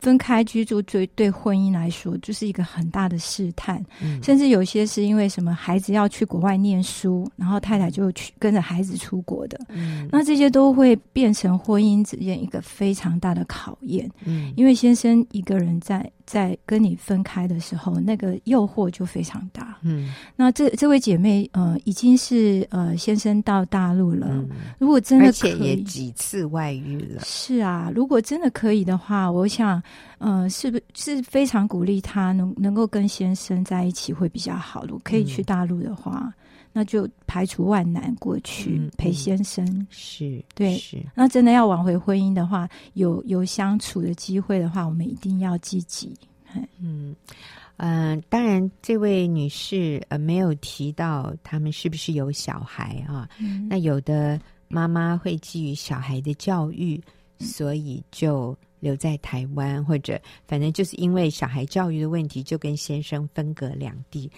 [0.00, 3.84] 分开居住对对婚姻来说就是一个很大的试探。
[4.00, 9.60] 嗯，甚至有些是因为什么孩子要去国外念书，然后太太就去跟着孩子出国的。
[9.68, 14.10] 嗯，那这些都会变成婚姻之间一个非常大的考验。
[14.24, 16.10] 嗯，因为先生一个人在。
[16.28, 19.78] 在跟你分开的时候，那个诱惑就非常大。
[19.80, 24.46] 嗯，那这这位姐妹呃已经是呃先生到大陆了，嗯、
[24.78, 27.20] 如果真的可以，而且也几次外遇了。
[27.24, 29.82] 是啊，如果真的可以的话，我想，
[30.18, 34.84] 呃，是不是非常鼓励他能能够跟先生在一起会比较好。
[34.84, 36.32] 如果可以去大陆的话，嗯、
[36.72, 39.86] 那就排除万难过去、嗯、陪先生。
[39.90, 40.96] 是，对，是。
[41.14, 46.14] 那真的要挽回婚姻的话，有有相处的机会的话，我们一定要积极。
[46.54, 46.64] 嗯。
[46.80, 53.28] 嗯、呃，当然，这位女士呃没有提到他们是不是有小孩啊？
[53.38, 57.02] 嗯、那有的妈妈会基于小孩的教育，
[57.40, 64.30] 所以就留在台湾，或者反正就是因为小孩教育的问题，就跟先生分隔两地。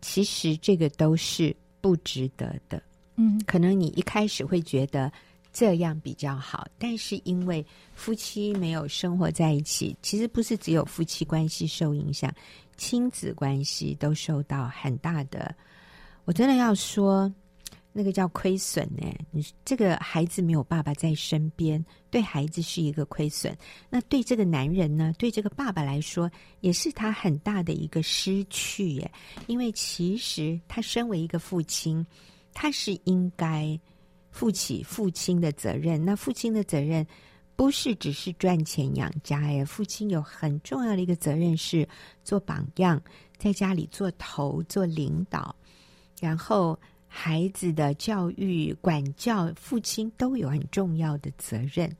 [0.00, 2.82] 其实这个都是不值得的。
[3.16, 5.12] 嗯，可能你一开始会觉得。
[5.52, 12.30] 这样比较好，但是因为夫妻没有生活在一起，其实不是只有夫妻关系受影响，
[12.76, 15.54] 亲子关系都受到很大的。
[16.26, 17.32] 我真的要说，
[17.96, 19.06] 那个叫亏损呢。
[19.30, 23.56] 你这个孩子没有爸爸在身边，对孩子是一个亏损。
[23.88, 25.14] 那对这个男人呢？
[25.18, 26.30] 对这个爸爸来说，
[26.60, 29.10] 也是他很大的一个失去耶。
[29.46, 32.06] 因为其实他身为一个父亲，
[32.52, 33.78] 他是应该。
[34.32, 37.06] 负起父亲的责任，那父亲的责任
[37.56, 39.64] 不是只是赚钱养家呀。
[39.64, 41.88] 父亲有很重要的一个责任是
[42.22, 43.02] 做榜样，
[43.38, 45.56] 在家里做头、做领导，
[46.20, 46.78] 然后
[47.16, 51.90] 孩子的教育、管教，父亲都有很重要的责任。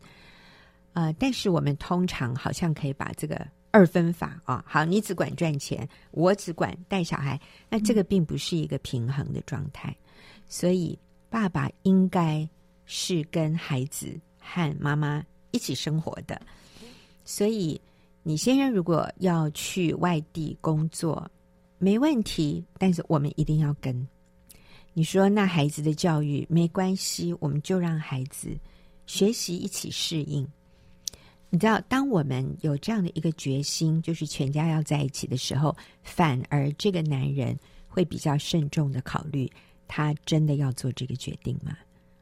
[0.93, 9.97] 呃，但是我们通常好像可以把这个二分法啊，好，你只管赚钱，我只管带小孩，那这个并不是一个平衡的状态，
[10.47, 10.99] 所以。
[11.29, 12.49] 爸爸应该
[12.87, 16.41] 是跟孩子和妈妈一起生活的，
[17.25, 17.79] 所以
[18.23, 21.29] 你先生如果要去外地工作，
[21.79, 24.07] 没问题，但是我们一定要跟。
[24.99, 28.57] 你说那孩子的教育没关系，我们就让孩子
[29.05, 30.49] 学习一起适应。
[31.51, 37.55] 你知道，当我们有这样的一个决心，就是全家要在一起的时候，反而这个男人
[37.87, 39.47] 会比较慎重的考虑。
[39.87, 41.77] 他真的要做这个决定吗？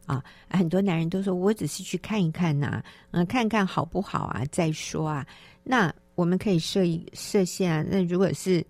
[0.07, 2.83] 啊，很多男人都说，我只是去看一看呐、
[3.13, 5.25] 嗯、看看好不好啊，再说啊。
[5.63, 7.85] 那我们可以设一设限啊。
[7.89, 8.67] 那如果是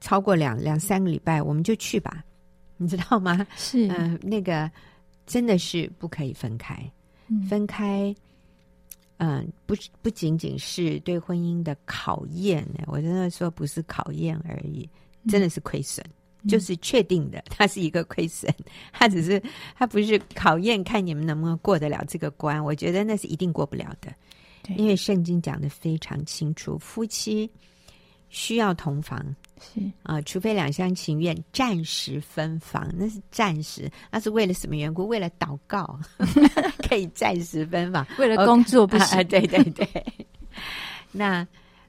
[0.00, 2.24] 超过两两三个礼拜，我们就去吧，
[2.76, 3.46] 你知道吗？
[3.56, 4.70] 是，嗯、呃，那个
[5.26, 6.74] 真的是不可以分开，
[7.28, 8.14] 嗯、分开，
[9.18, 14.88] 嗯、呃，不不仅仅是对婚姻的考验呢，我真的说不是考验而已，
[15.28, 16.04] 真的是亏损。
[16.06, 16.12] 嗯
[16.46, 18.54] 就是确定的，它是一个亏损，
[18.92, 19.42] 它只是
[19.74, 22.62] 它不是考验，看你们能不能过得了这个关。
[22.62, 24.14] 我觉得那是一定过不了的，
[24.62, 27.50] 对因为圣经讲的非常清楚，夫妻
[28.28, 35.06] 需要同房，是啊，除非两厢情愿，暂时分房，那是暂时，那是为了什么缘故？
[35.06, 35.98] 为了祷告
[36.88, 39.88] 可以暂时分房， 为了工作不行，啊、对对对。
[41.12, 41.46] 那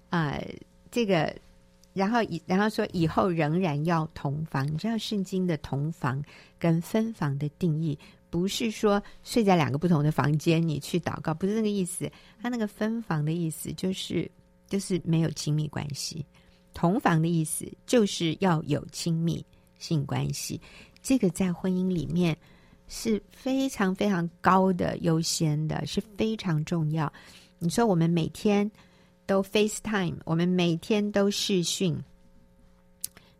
[0.09, 0.55] 啊、呃，
[0.91, 1.35] 这个。
[1.93, 6.23] 然后以然后说以后仍然要同房，你知道圣经的同房
[6.59, 7.97] 跟分房的定义，
[8.29, 12.07] 不是说睡在两个不同的房间，你去祷告，不是那个意思。
[12.39, 14.29] 他那个分房的意思就是
[14.67, 16.23] 就是没有亲密关系，
[16.77, 19.43] 同房的意思就是要有亲密
[19.79, 20.61] 性关系。
[21.01, 22.37] 这个在婚姻里面
[22.87, 27.11] 是非常非常高的优先的，是非常重要。
[27.57, 28.69] 你说我们每天。
[29.29, 32.01] 都 FaceTime，我们每天都视讯，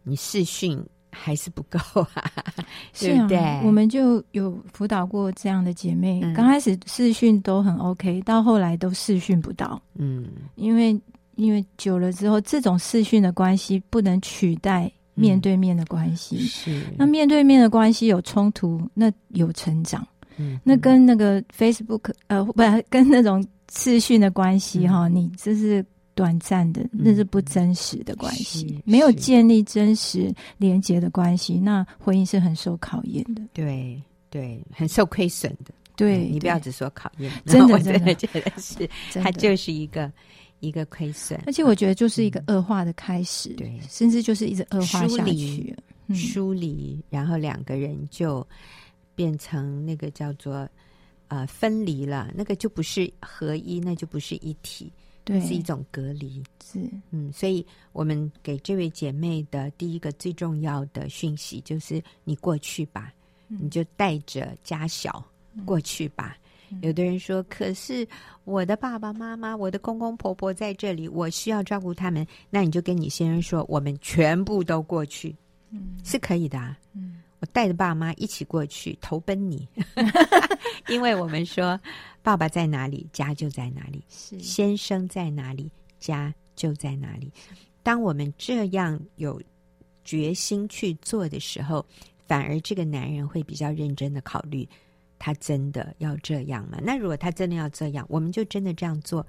[0.03, 0.77] 你视讯
[1.09, 1.79] 还是不够
[2.13, 2.29] 啊，
[2.91, 3.61] 是啊对不对？
[3.63, 10.99] 我们就有辅导过这样的姐妹，嗯、刚开始视讯都很 OK，到后来都视讯不到，嗯，因为
[11.37, 16.83] 因为久了之后，这种视讯的关系不能取代面对面的关系，嗯、是。
[16.97, 20.05] 那面对面的关系有冲突，那有成长，
[20.37, 22.53] 嗯，那跟那个 Facebook 呃，不，
[22.89, 23.41] 跟那种。
[23.73, 33.41] 视讯的关系哈，嗯、你这是短暂的，嗯、那是不真实的关系，没有建立真实连接的关系，那婚姻是很受考验的。
[33.51, 35.73] 对对，很受亏损的。
[35.97, 38.89] 对，你不要只说考验，真的真的觉得是，
[39.21, 40.09] 它就是一个
[40.59, 41.41] 一个亏损。
[41.45, 45.75] 而且我觉得就是一个恶化的开始，对、嗯，甚至就是一直恶化下去，
[46.13, 48.45] 疏离，然后两个人就
[49.15, 50.67] 变成那个叫做。
[51.29, 54.89] 呃，分离了，那个就不是合一，那就不是一体，
[55.25, 56.41] 对，是一种隔离。
[56.63, 56.79] 是，
[57.11, 63.13] 嗯，所以我们给这位姐妹的第一个最重要的讯息就是：你过去吧，
[63.49, 65.21] 嗯、你就带着家小
[65.65, 66.37] 过去吧。
[66.69, 68.07] 嗯、有的人说：“可是
[68.43, 75.35] 我的爸爸妈妈、我的公公婆婆在这里，我需要照顾他们。”那你就跟你先生说：“我们全部都过去。”
[75.71, 76.77] 嗯，是可以的、啊。
[76.93, 77.21] 嗯。
[77.39, 79.67] 我带着爸妈一起过去投奔你，
[80.89, 81.79] 因为我们说
[82.23, 87.31] 爸爸在哪里，家就在哪里；是先生在哪里，家就在哪里。
[87.83, 89.39] 当我们这样有
[90.03, 91.85] 决心去做的时候，
[92.25, 94.67] 反而这个男人会比较认真的考虑，
[95.19, 96.77] 他真的要这样吗？
[96.81, 99.25] 那如果他真的要这样，我们就真的这样做，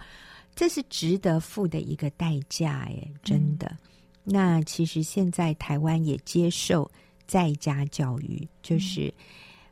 [0.54, 3.66] 这是值得付的一个代价，耶，真的。
[3.66, 3.78] 嗯、
[4.24, 6.90] 那其实现在台湾也接受
[7.26, 9.12] 在家教育，就是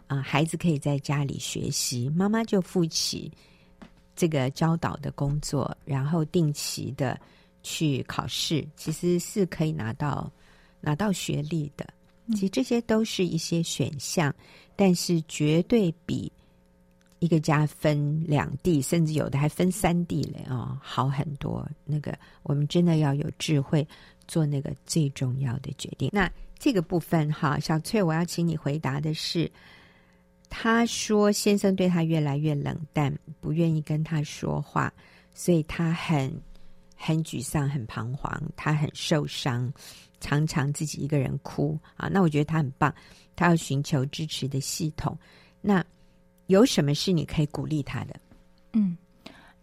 [0.07, 3.31] 啊、嗯呃，孩子可以在家里学习，妈妈就负起
[4.15, 7.19] 这个教导的工作，然后定期的
[7.63, 10.33] 去考试，其实是可以拿到
[10.81, 11.87] 拿到学历的。
[12.35, 14.35] 其实这些都是一些选项，
[14.75, 16.31] 但是绝对比
[17.19, 21.67] 一个家分两地，甚至有的还分三地嘞、哦，好很多。
[21.85, 23.87] 那个我们真的要有智慧
[24.29, 26.11] 做那个最重要的决定。
[26.13, 29.51] 那这个部分哈，小翠，我要请你回答的是，
[30.49, 34.93] 他说先生对他越来越冷淡，不愿意跟他说话，
[35.35, 36.33] 所以他很
[36.97, 39.73] 很沮丧，很彷徨，他很受伤。
[40.19, 42.93] 常常自己一个人哭啊，那我觉得他很棒，
[43.37, 45.17] 他要寻求支持的系统。
[45.61, 45.85] 那
[46.47, 48.19] 有什么是你可以鼓励他的？
[48.73, 48.97] 嗯，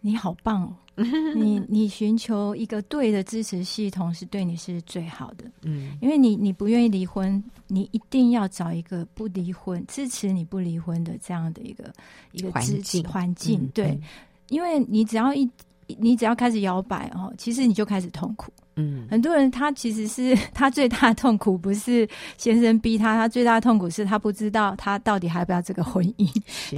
[0.00, 0.76] 你好棒哦！
[1.34, 5.44] 你你寻求一个对的支持系统是对你是最好的。
[5.62, 11.92] 嗯，因为你你不愿意离婚，你一定要找一个不离婚、支持你不离婚的这样的一个
[12.30, 13.66] 一个环境环境。
[13.74, 14.02] 对，嗯，
[14.50, 15.50] 因为你只要一
[15.98, 18.52] 你只要开始摇摆哦，其实你就开始痛苦。
[18.76, 26.28] 嗯，很多人他其实是 他最大的痛苦不是先生逼他，他最大的痛苦是他不知道他到底还要不要这个婚姻。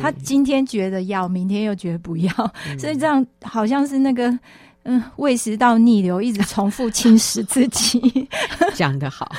[0.00, 2.30] 他今天觉得要，明天又觉得不要，
[2.68, 4.38] 嗯、所以这样好像是那个。
[4.88, 8.28] 嗯，胃食道逆流一直重复侵蚀自己，
[8.74, 9.30] 讲得好。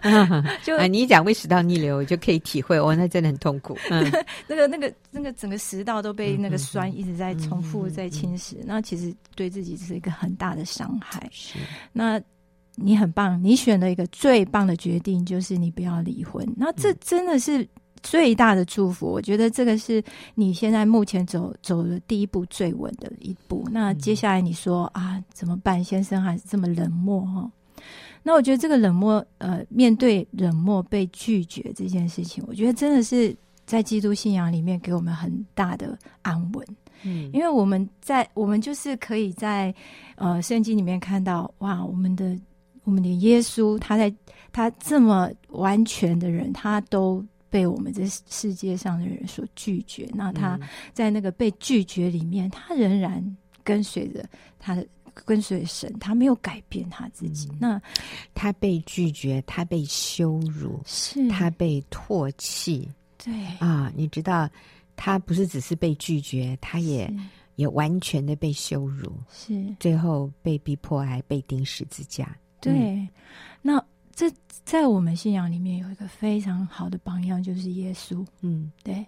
[0.62, 3.76] 就啊，你一讲胃食道逆流，我就可以体会，哦，那真的很痛苦。
[3.88, 4.04] 嗯，
[4.46, 11.26] 那个、那个、那个整个食道都被那个酸一直在重复在侵蚀，嗯嗯嗯、那其实对自己是一个很大的伤害。
[11.32, 11.58] 是，
[11.92, 12.20] 那
[12.74, 16.46] 你很棒，你选了一个最棒的决定，就是你不要离婚。
[16.56, 17.66] 那这真的是。
[18.02, 20.02] 最大的祝福，我觉得这个是
[20.34, 23.66] 你现在目前走走的第一步最稳的一步。
[23.70, 25.82] 那接下来你说啊，怎么办？
[25.84, 27.50] 先生还是这么冷漠哈？
[28.22, 36.66] 那我觉得这个冷漠，呃，面对冷漠被拒绝这件事情，我觉得真的是在基督信仰里面给我们很大的安稳。
[37.02, 39.74] 嗯，因为我们在我们就是可以在
[40.16, 42.36] 呃圣经里面看到，哇，我们的
[42.84, 44.14] 我们的耶稣，他在
[44.52, 47.22] 他这么完全的人，他都。
[47.50, 50.58] 被我们这世界上的人所拒绝，那他
[50.92, 54.24] 在那个被拒绝里面，嗯、他仍然跟随着
[54.58, 57.48] 他的跟随神，他没有改变他自己。
[57.54, 57.82] 嗯、那
[58.32, 62.88] 他被拒绝，他被羞辱，是他被唾弃。
[63.18, 64.48] 对啊，你知道，
[64.94, 67.12] 他不是只是被拒绝，他也
[67.56, 72.34] 也完全的被羞辱，是最后被逼迫，还被钉十字架。
[72.60, 73.08] 对，嗯、
[73.60, 73.84] 那。
[74.20, 74.30] 这
[74.66, 78.22] 在我们信仰里面有一个非常好的榜样，就是耶稣。
[78.42, 79.06] 嗯，对。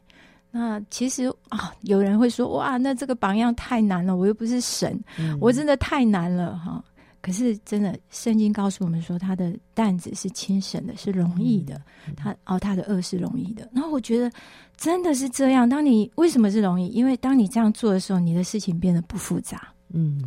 [0.50, 6.82] 那其实啊，有人会说：“哇，那这个榜样太难了，我又不是神，嗯、我真的太难了。”哈，
[7.20, 11.78] 可是真的，圣经告诉我们说，他的担子是轻省的，是容易的。
[12.08, 13.68] 嗯、他哦，他的恶是容易的。
[13.74, 14.32] 然后我觉得
[14.78, 15.68] 真的是这样。
[15.68, 16.86] 当你为什么是容易？
[16.88, 19.68] 因为当你这样做的时候，你的事情变得不复杂。
[19.90, 20.22] 嗯，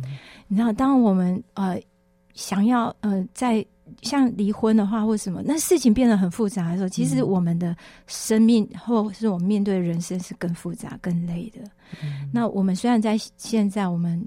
[0.46, 1.76] 你知道，当我们呃
[2.34, 3.66] 想要呃在。
[4.02, 11.60] 像离婚的话，或什么，那事情变得很复杂的时候，其实我们的生命或是我们面对的人生是更复杂、更累的。
[12.02, 14.20] 嗯、那我们虽然在现在，我们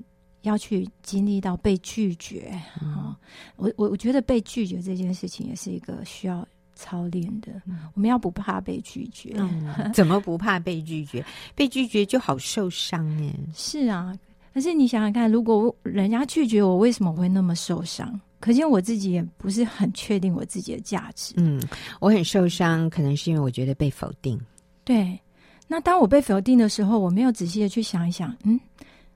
[0.43, 3.15] 要去经历到被拒绝啊、嗯哦，
[3.57, 7.61] 我我我觉得被拒绝这件事情也是一个需要操练的。
[7.65, 9.91] 嗯、我们要不怕被拒绝、嗯？
[9.93, 11.23] 怎么不怕被拒绝？
[11.53, 13.33] 被拒绝就好受伤耶。
[13.53, 14.15] 是啊，
[14.53, 18.19] 可是你想想看，如果人家拒绝我，为什么会那么受伤？
[18.39, 21.33] 可见我自己也不是很确定我自己的价值。
[21.37, 21.61] 嗯，
[21.99, 24.39] 我很受伤，可能是因为我觉得被否定。
[24.83, 25.19] 对，
[25.67, 28.59] 那当我被否定的时候，我没有仔细的去想一想，嗯，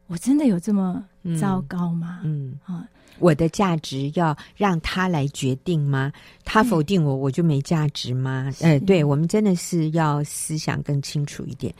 [0.07, 1.03] 我真的有这么
[1.39, 2.19] 糟糕吗？
[2.23, 2.87] 嗯啊，嗯，
[3.19, 6.11] 我的价值要让他来决定吗？
[6.43, 8.51] 他否定我，我就没价值吗？
[8.59, 11.73] 呃、嗯，对，我们真的是要思想更清楚一点，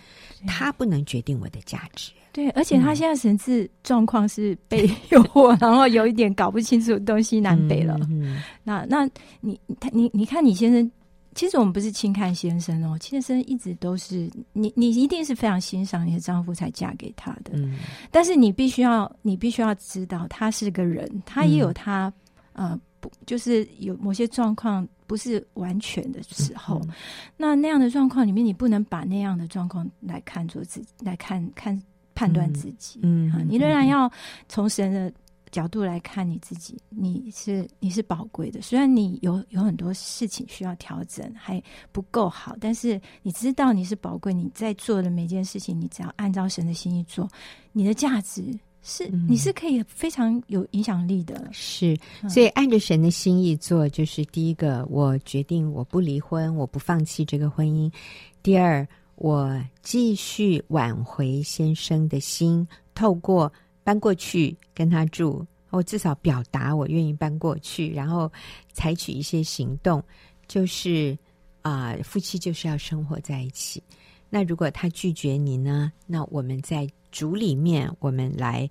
[0.48, 2.12] 他不能决定我的价值。
[2.34, 7.96] 对，而且他现在神智状况是被 诱惑，嗯、然后有一点搞不清楚东西南北了。
[8.10, 9.08] 嗯嗯、那那
[9.40, 10.92] 你他你你看你先生，
[11.36, 17.52] 其实我们不是轻看先生哦，先生一直都是你你一定是非常欣赏你的丈夫才嫁给他的。
[17.54, 17.78] 嗯，
[18.10, 22.12] 但是你必须要你必须要知道，他是个人，他也有他、
[22.54, 24.88] 嗯、呃不就是有某些状况。
[25.06, 26.82] 不是完全的时候。
[26.86, 26.94] 嗯、
[27.38, 31.80] 那那样的状况里面，你不能把那样的状况来看作自己，来看看
[32.16, 33.00] 判断自己。
[33.04, 34.12] 嗯，嗯，你仍然要
[34.48, 35.12] 从神的
[35.52, 38.60] 角度来看你自己，你是你是宝贵的。
[38.62, 41.62] 虽然你有有很多事情需要调整，还
[41.92, 44.34] 不够好，但是你知道你是宝贵。
[44.34, 47.30] 你在做的每件事情，你只要按照神的心意做，
[47.72, 48.44] 你的价值
[48.82, 51.48] 是你是可以非常有影响力的。
[51.52, 51.96] 是，
[52.28, 57.92] 所以按着神的心意做，就是第一个，我决定我不离婚，我不放弃这个婚姻；
[58.42, 58.86] 第二，
[59.16, 63.52] 我继续挽回先生的心，透过。
[63.86, 68.32] 搬过去跟他住，我至少表达我愿意搬过去，然后
[68.72, 70.02] 采取一些行动，
[70.48, 71.18] 就是
[71.64, 73.84] 啊、夫妻就是要生活在一起。
[74.30, 75.92] 那如果他拒绝你呢？
[76.08, 78.70] 那我们在主里面，我们来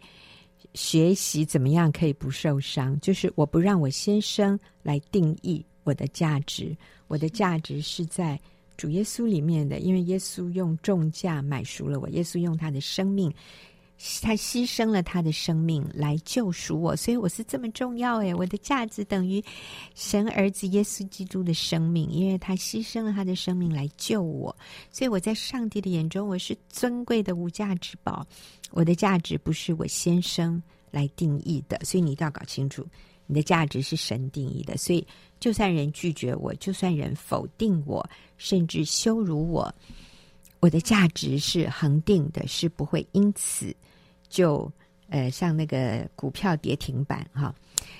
[0.73, 2.99] 学习怎么样可以不受伤。
[3.01, 6.75] 就是我不让我先生来定义我的价值，
[7.07, 8.41] 我的价值是在
[8.83, 13.33] 主耶稣里面的，因为耶稣用重价买赎了我，耶稣用他的生命。
[14.21, 19.41] 他牺牲了他的生命来救赎我，所以我是这么重要诶，我的价值等于
[19.95, 24.57] 神儿子耶稣基督的生命，因为他牺牲了他的生命来救我，
[24.91, 28.27] 所以我在上帝的眼中我是尊贵的无价之宝。
[28.73, 30.61] 我的价值不是我先生
[30.91, 32.85] 来定义的，所以你一定要搞清楚，
[33.29, 34.77] 你的价值是神定义的。
[34.77, 35.07] 所以
[35.43, 39.75] 就算人拒绝我，就算人否定我，甚至羞辱我，
[40.61, 43.75] 我的价值是恒定的，是不会因此。
[44.29, 44.71] 就
[45.09, 47.53] 呃，像那个股票跌停板哈，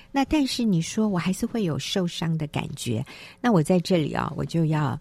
[0.09, 3.05] 那但是你说我还是会有受伤的感觉。
[3.41, 4.97] 那我在这里啊，我就要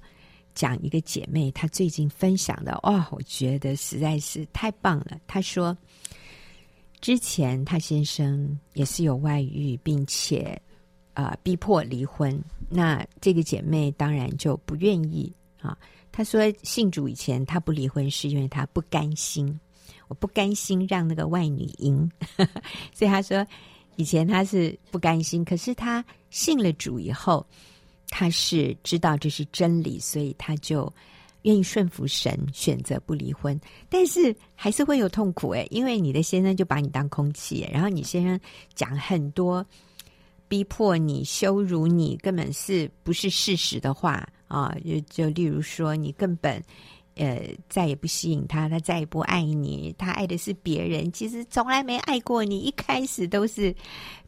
[0.52, 5.16] 讲一个姐妹她最近分享的哦，我觉得实在是太棒了。
[5.28, 5.78] 她说，
[7.00, 10.60] 之前她先生也是有外遇，并且、
[11.14, 12.42] 呃、逼迫离婚。
[12.68, 15.76] 那这个姐妹当然就不愿意啊。
[16.10, 19.58] 她说信主以前她不离婚是因为她不甘心。
[20.08, 22.10] 我不甘心让那个外女赢，
[22.92, 23.46] 所以她说
[23.96, 27.46] 以前她是不甘心，可是她信了主以后，
[28.08, 30.92] 她是知道这是真理，所以她就
[31.42, 33.58] 愿意顺服神，选择不离婚。
[33.88, 38.38] 但是还是会有痛苦诶，因为你的先生就把你当空气，然后你先生
[38.74, 39.64] 讲很多
[40.52, 44.76] 逼迫你、羞辱你，根本是不是事实的话啊？
[44.84, 46.62] 就就例如说，你根本。
[47.14, 53.74] 呃，再也不吸引他，他再也不爱你，他爱的是别人，其实从来没爱过你，一开始都是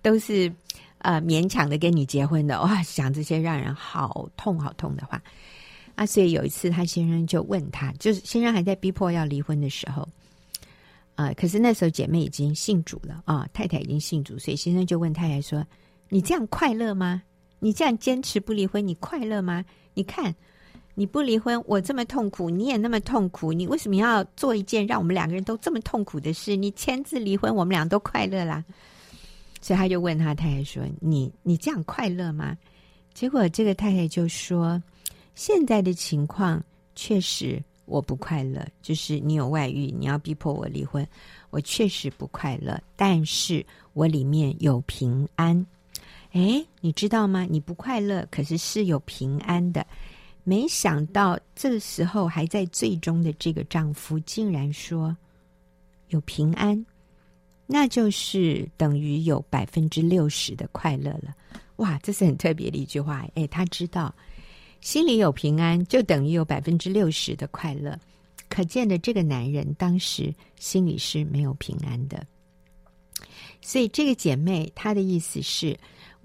[0.02, 0.52] 都是
[0.98, 5.22] 呃勉强的跟你结婚的，哇，讲这些让人好痛好痛的话
[5.94, 6.04] 啊！
[6.04, 10.06] 所以有一次，他先生就问他，就是先生还在逼迫要离婚的时候
[11.14, 15.66] 啊、可是那时候姐妹已经信主了啊，太太已经信主，所以先生就问太太说
[16.14, 17.24] ：“你这样快乐吗？
[17.58, 19.64] 你这样坚持不离婚，你快乐吗？
[19.94, 20.32] 你看。”
[20.96, 26.54] 你不离婚，我这么痛苦，你也那么痛苦，你为什么要做一件让我们两个人都这么痛苦的事？
[26.54, 28.64] 你签字离婚，我们俩都快乐啦。
[29.60, 32.56] 所以他就问他太太说：“你你这样快乐吗？”
[33.12, 34.80] 结果这个太太就说
[35.34, 36.62] ：“现在的情况
[36.94, 41.04] 确实我不快乐，就是你有外遇，你要逼迫我离婚，
[41.50, 42.80] 我确实不快乐。
[42.94, 45.66] 但是我里面有平安。
[46.34, 47.46] 诶，你知道吗？
[47.48, 49.84] 你不快乐，可是是有平安的。”
[50.46, 55.16] 没想到这个时候还在最终的这个丈夫，竟然说
[56.08, 56.84] 有平安，
[57.66, 61.34] 那就是等于有百分之六十的快乐了。
[61.76, 63.26] 哇，这是很特别的一句话。
[63.36, 64.14] 诶，他知道
[64.82, 67.98] 心里有平安，就等于有百分之六十的快乐。
[68.50, 72.26] 可见的，这个男人当时心里是没有平安的。
[73.62, 75.74] 所以，这个姐妹她的意思是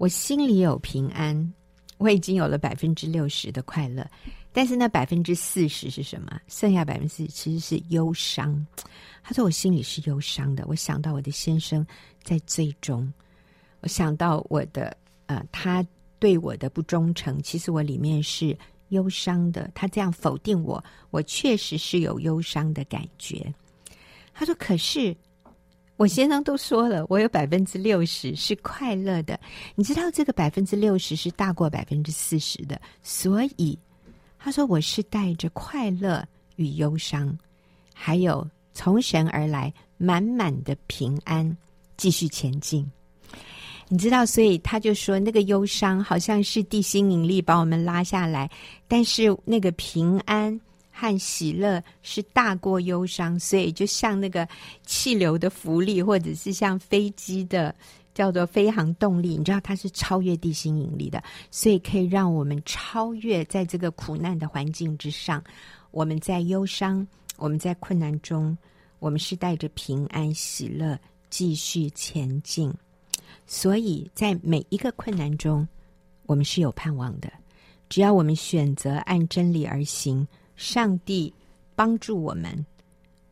[0.00, 1.52] 我心里有平安。
[1.98, 4.10] 我已经有了百分之六十的快乐，
[4.50, 6.40] 但是那百分之四十是什么？
[6.48, 8.66] 剩下百分之四十其实是忧伤。
[9.22, 11.86] 他说：“我心里是忧伤的，我想到我的先生
[12.22, 13.12] 在最终，
[13.82, 14.96] 我想到我的
[15.26, 15.86] 呃，他
[16.18, 18.56] 对我的不忠诚，其实我里面是
[18.88, 19.70] 忧伤的。
[19.74, 23.52] 他这样否定我，我确实是有忧伤的感觉。”
[24.32, 25.14] 他说：“可是。”
[26.00, 29.38] 我先生都说了，我有百分之六十是快乐的。
[29.74, 33.78] 你知道这个百分之六十是大过百分之四十的，所以
[34.38, 36.26] 他说我是带着快乐
[36.56, 37.38] 与忧伤，
[37.92, 41.54] 还有从神而来满满的平安
[41.98, 42.90] 继续前进。
[43.88, 48.50] 你知道，所以他就说那个忧伤好像是地心引力把我们拉下来，
[48.88, 50.58] 但是那个平安。
[51.00, 54.46] 和喜乐是大过忧伤，所以就像那个
[54.84, 57.74] 气流的浮力，或者是像飞机的
[58.12, 59.38] 叫做飞航动力。
[59.38, 65.42] 你知道它是超越地心引力的，所以可以让我们超越在这个苦难的环境之上。
[65.90, 67.06] 我们在忧伤，
[67.38, 68.54] 我们在困难中，
[68.98, 70.98] 我们是带着平安喜乐
[71.30, 72.70] 继续前进。
[73.46, 75.66] 所以在每一个困难中，
[76.26, 77.32] 我们是有盼望的。
[77.88, 80.24] 只要我们选择按真理而行，
[80.60, 81.32] 上帝
[81.74, 82.66] 帮助我们，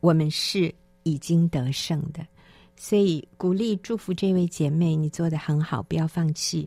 [0.01, 2.27] 我们是已经得胜的。
[2.75, 6.67] 所以鼓励祝福这位姐妹，你做得很好，不要放弃，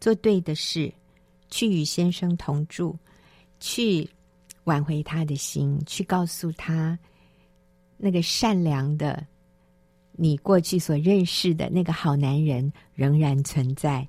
[0.00, 0.90] 做对的事，
[1.50, 2.96] 去与先生同住，
[3.60, 4.08] 去
[4.64, 6.98] 挽回他的心，去告诉他
[7.98, 9.26] 那个善良的。
[10.12, 14.08] 你过去所认识的那个好男人仍然存在，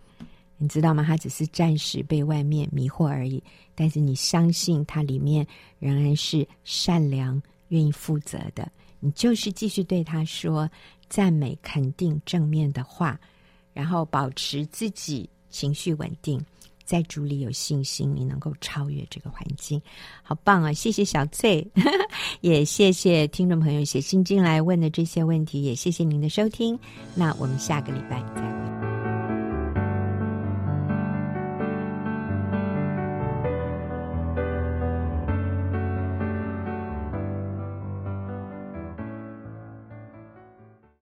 [0.62, 1.04] 你知道吗？
[1.04, 3.44] 他只是暂时被外面迷惑而已。
[3.74, 5.46] 但是你相信他里面
[5.80, 8.72] 仍然是善良、愿意负责的。
[9.00, 10.70] 你就是继续对他说
[11.10, 13.20] 赞美、肯定、正面的话，
[13.74, 16.40] 然后保持自己情绪稳定。
[16.84, 19.82] 在主里有信心，你能够超越这个环境，
[20.22, 20.74] 好棒啊！
[20.74, 21.66] 谢谢小翠，
[22.42, 26.78] 也谢谢听众朋友写信进来问的这些问题，也谢谢您的收听。
[27.16, 29.01] 那我们下个礼拜再会。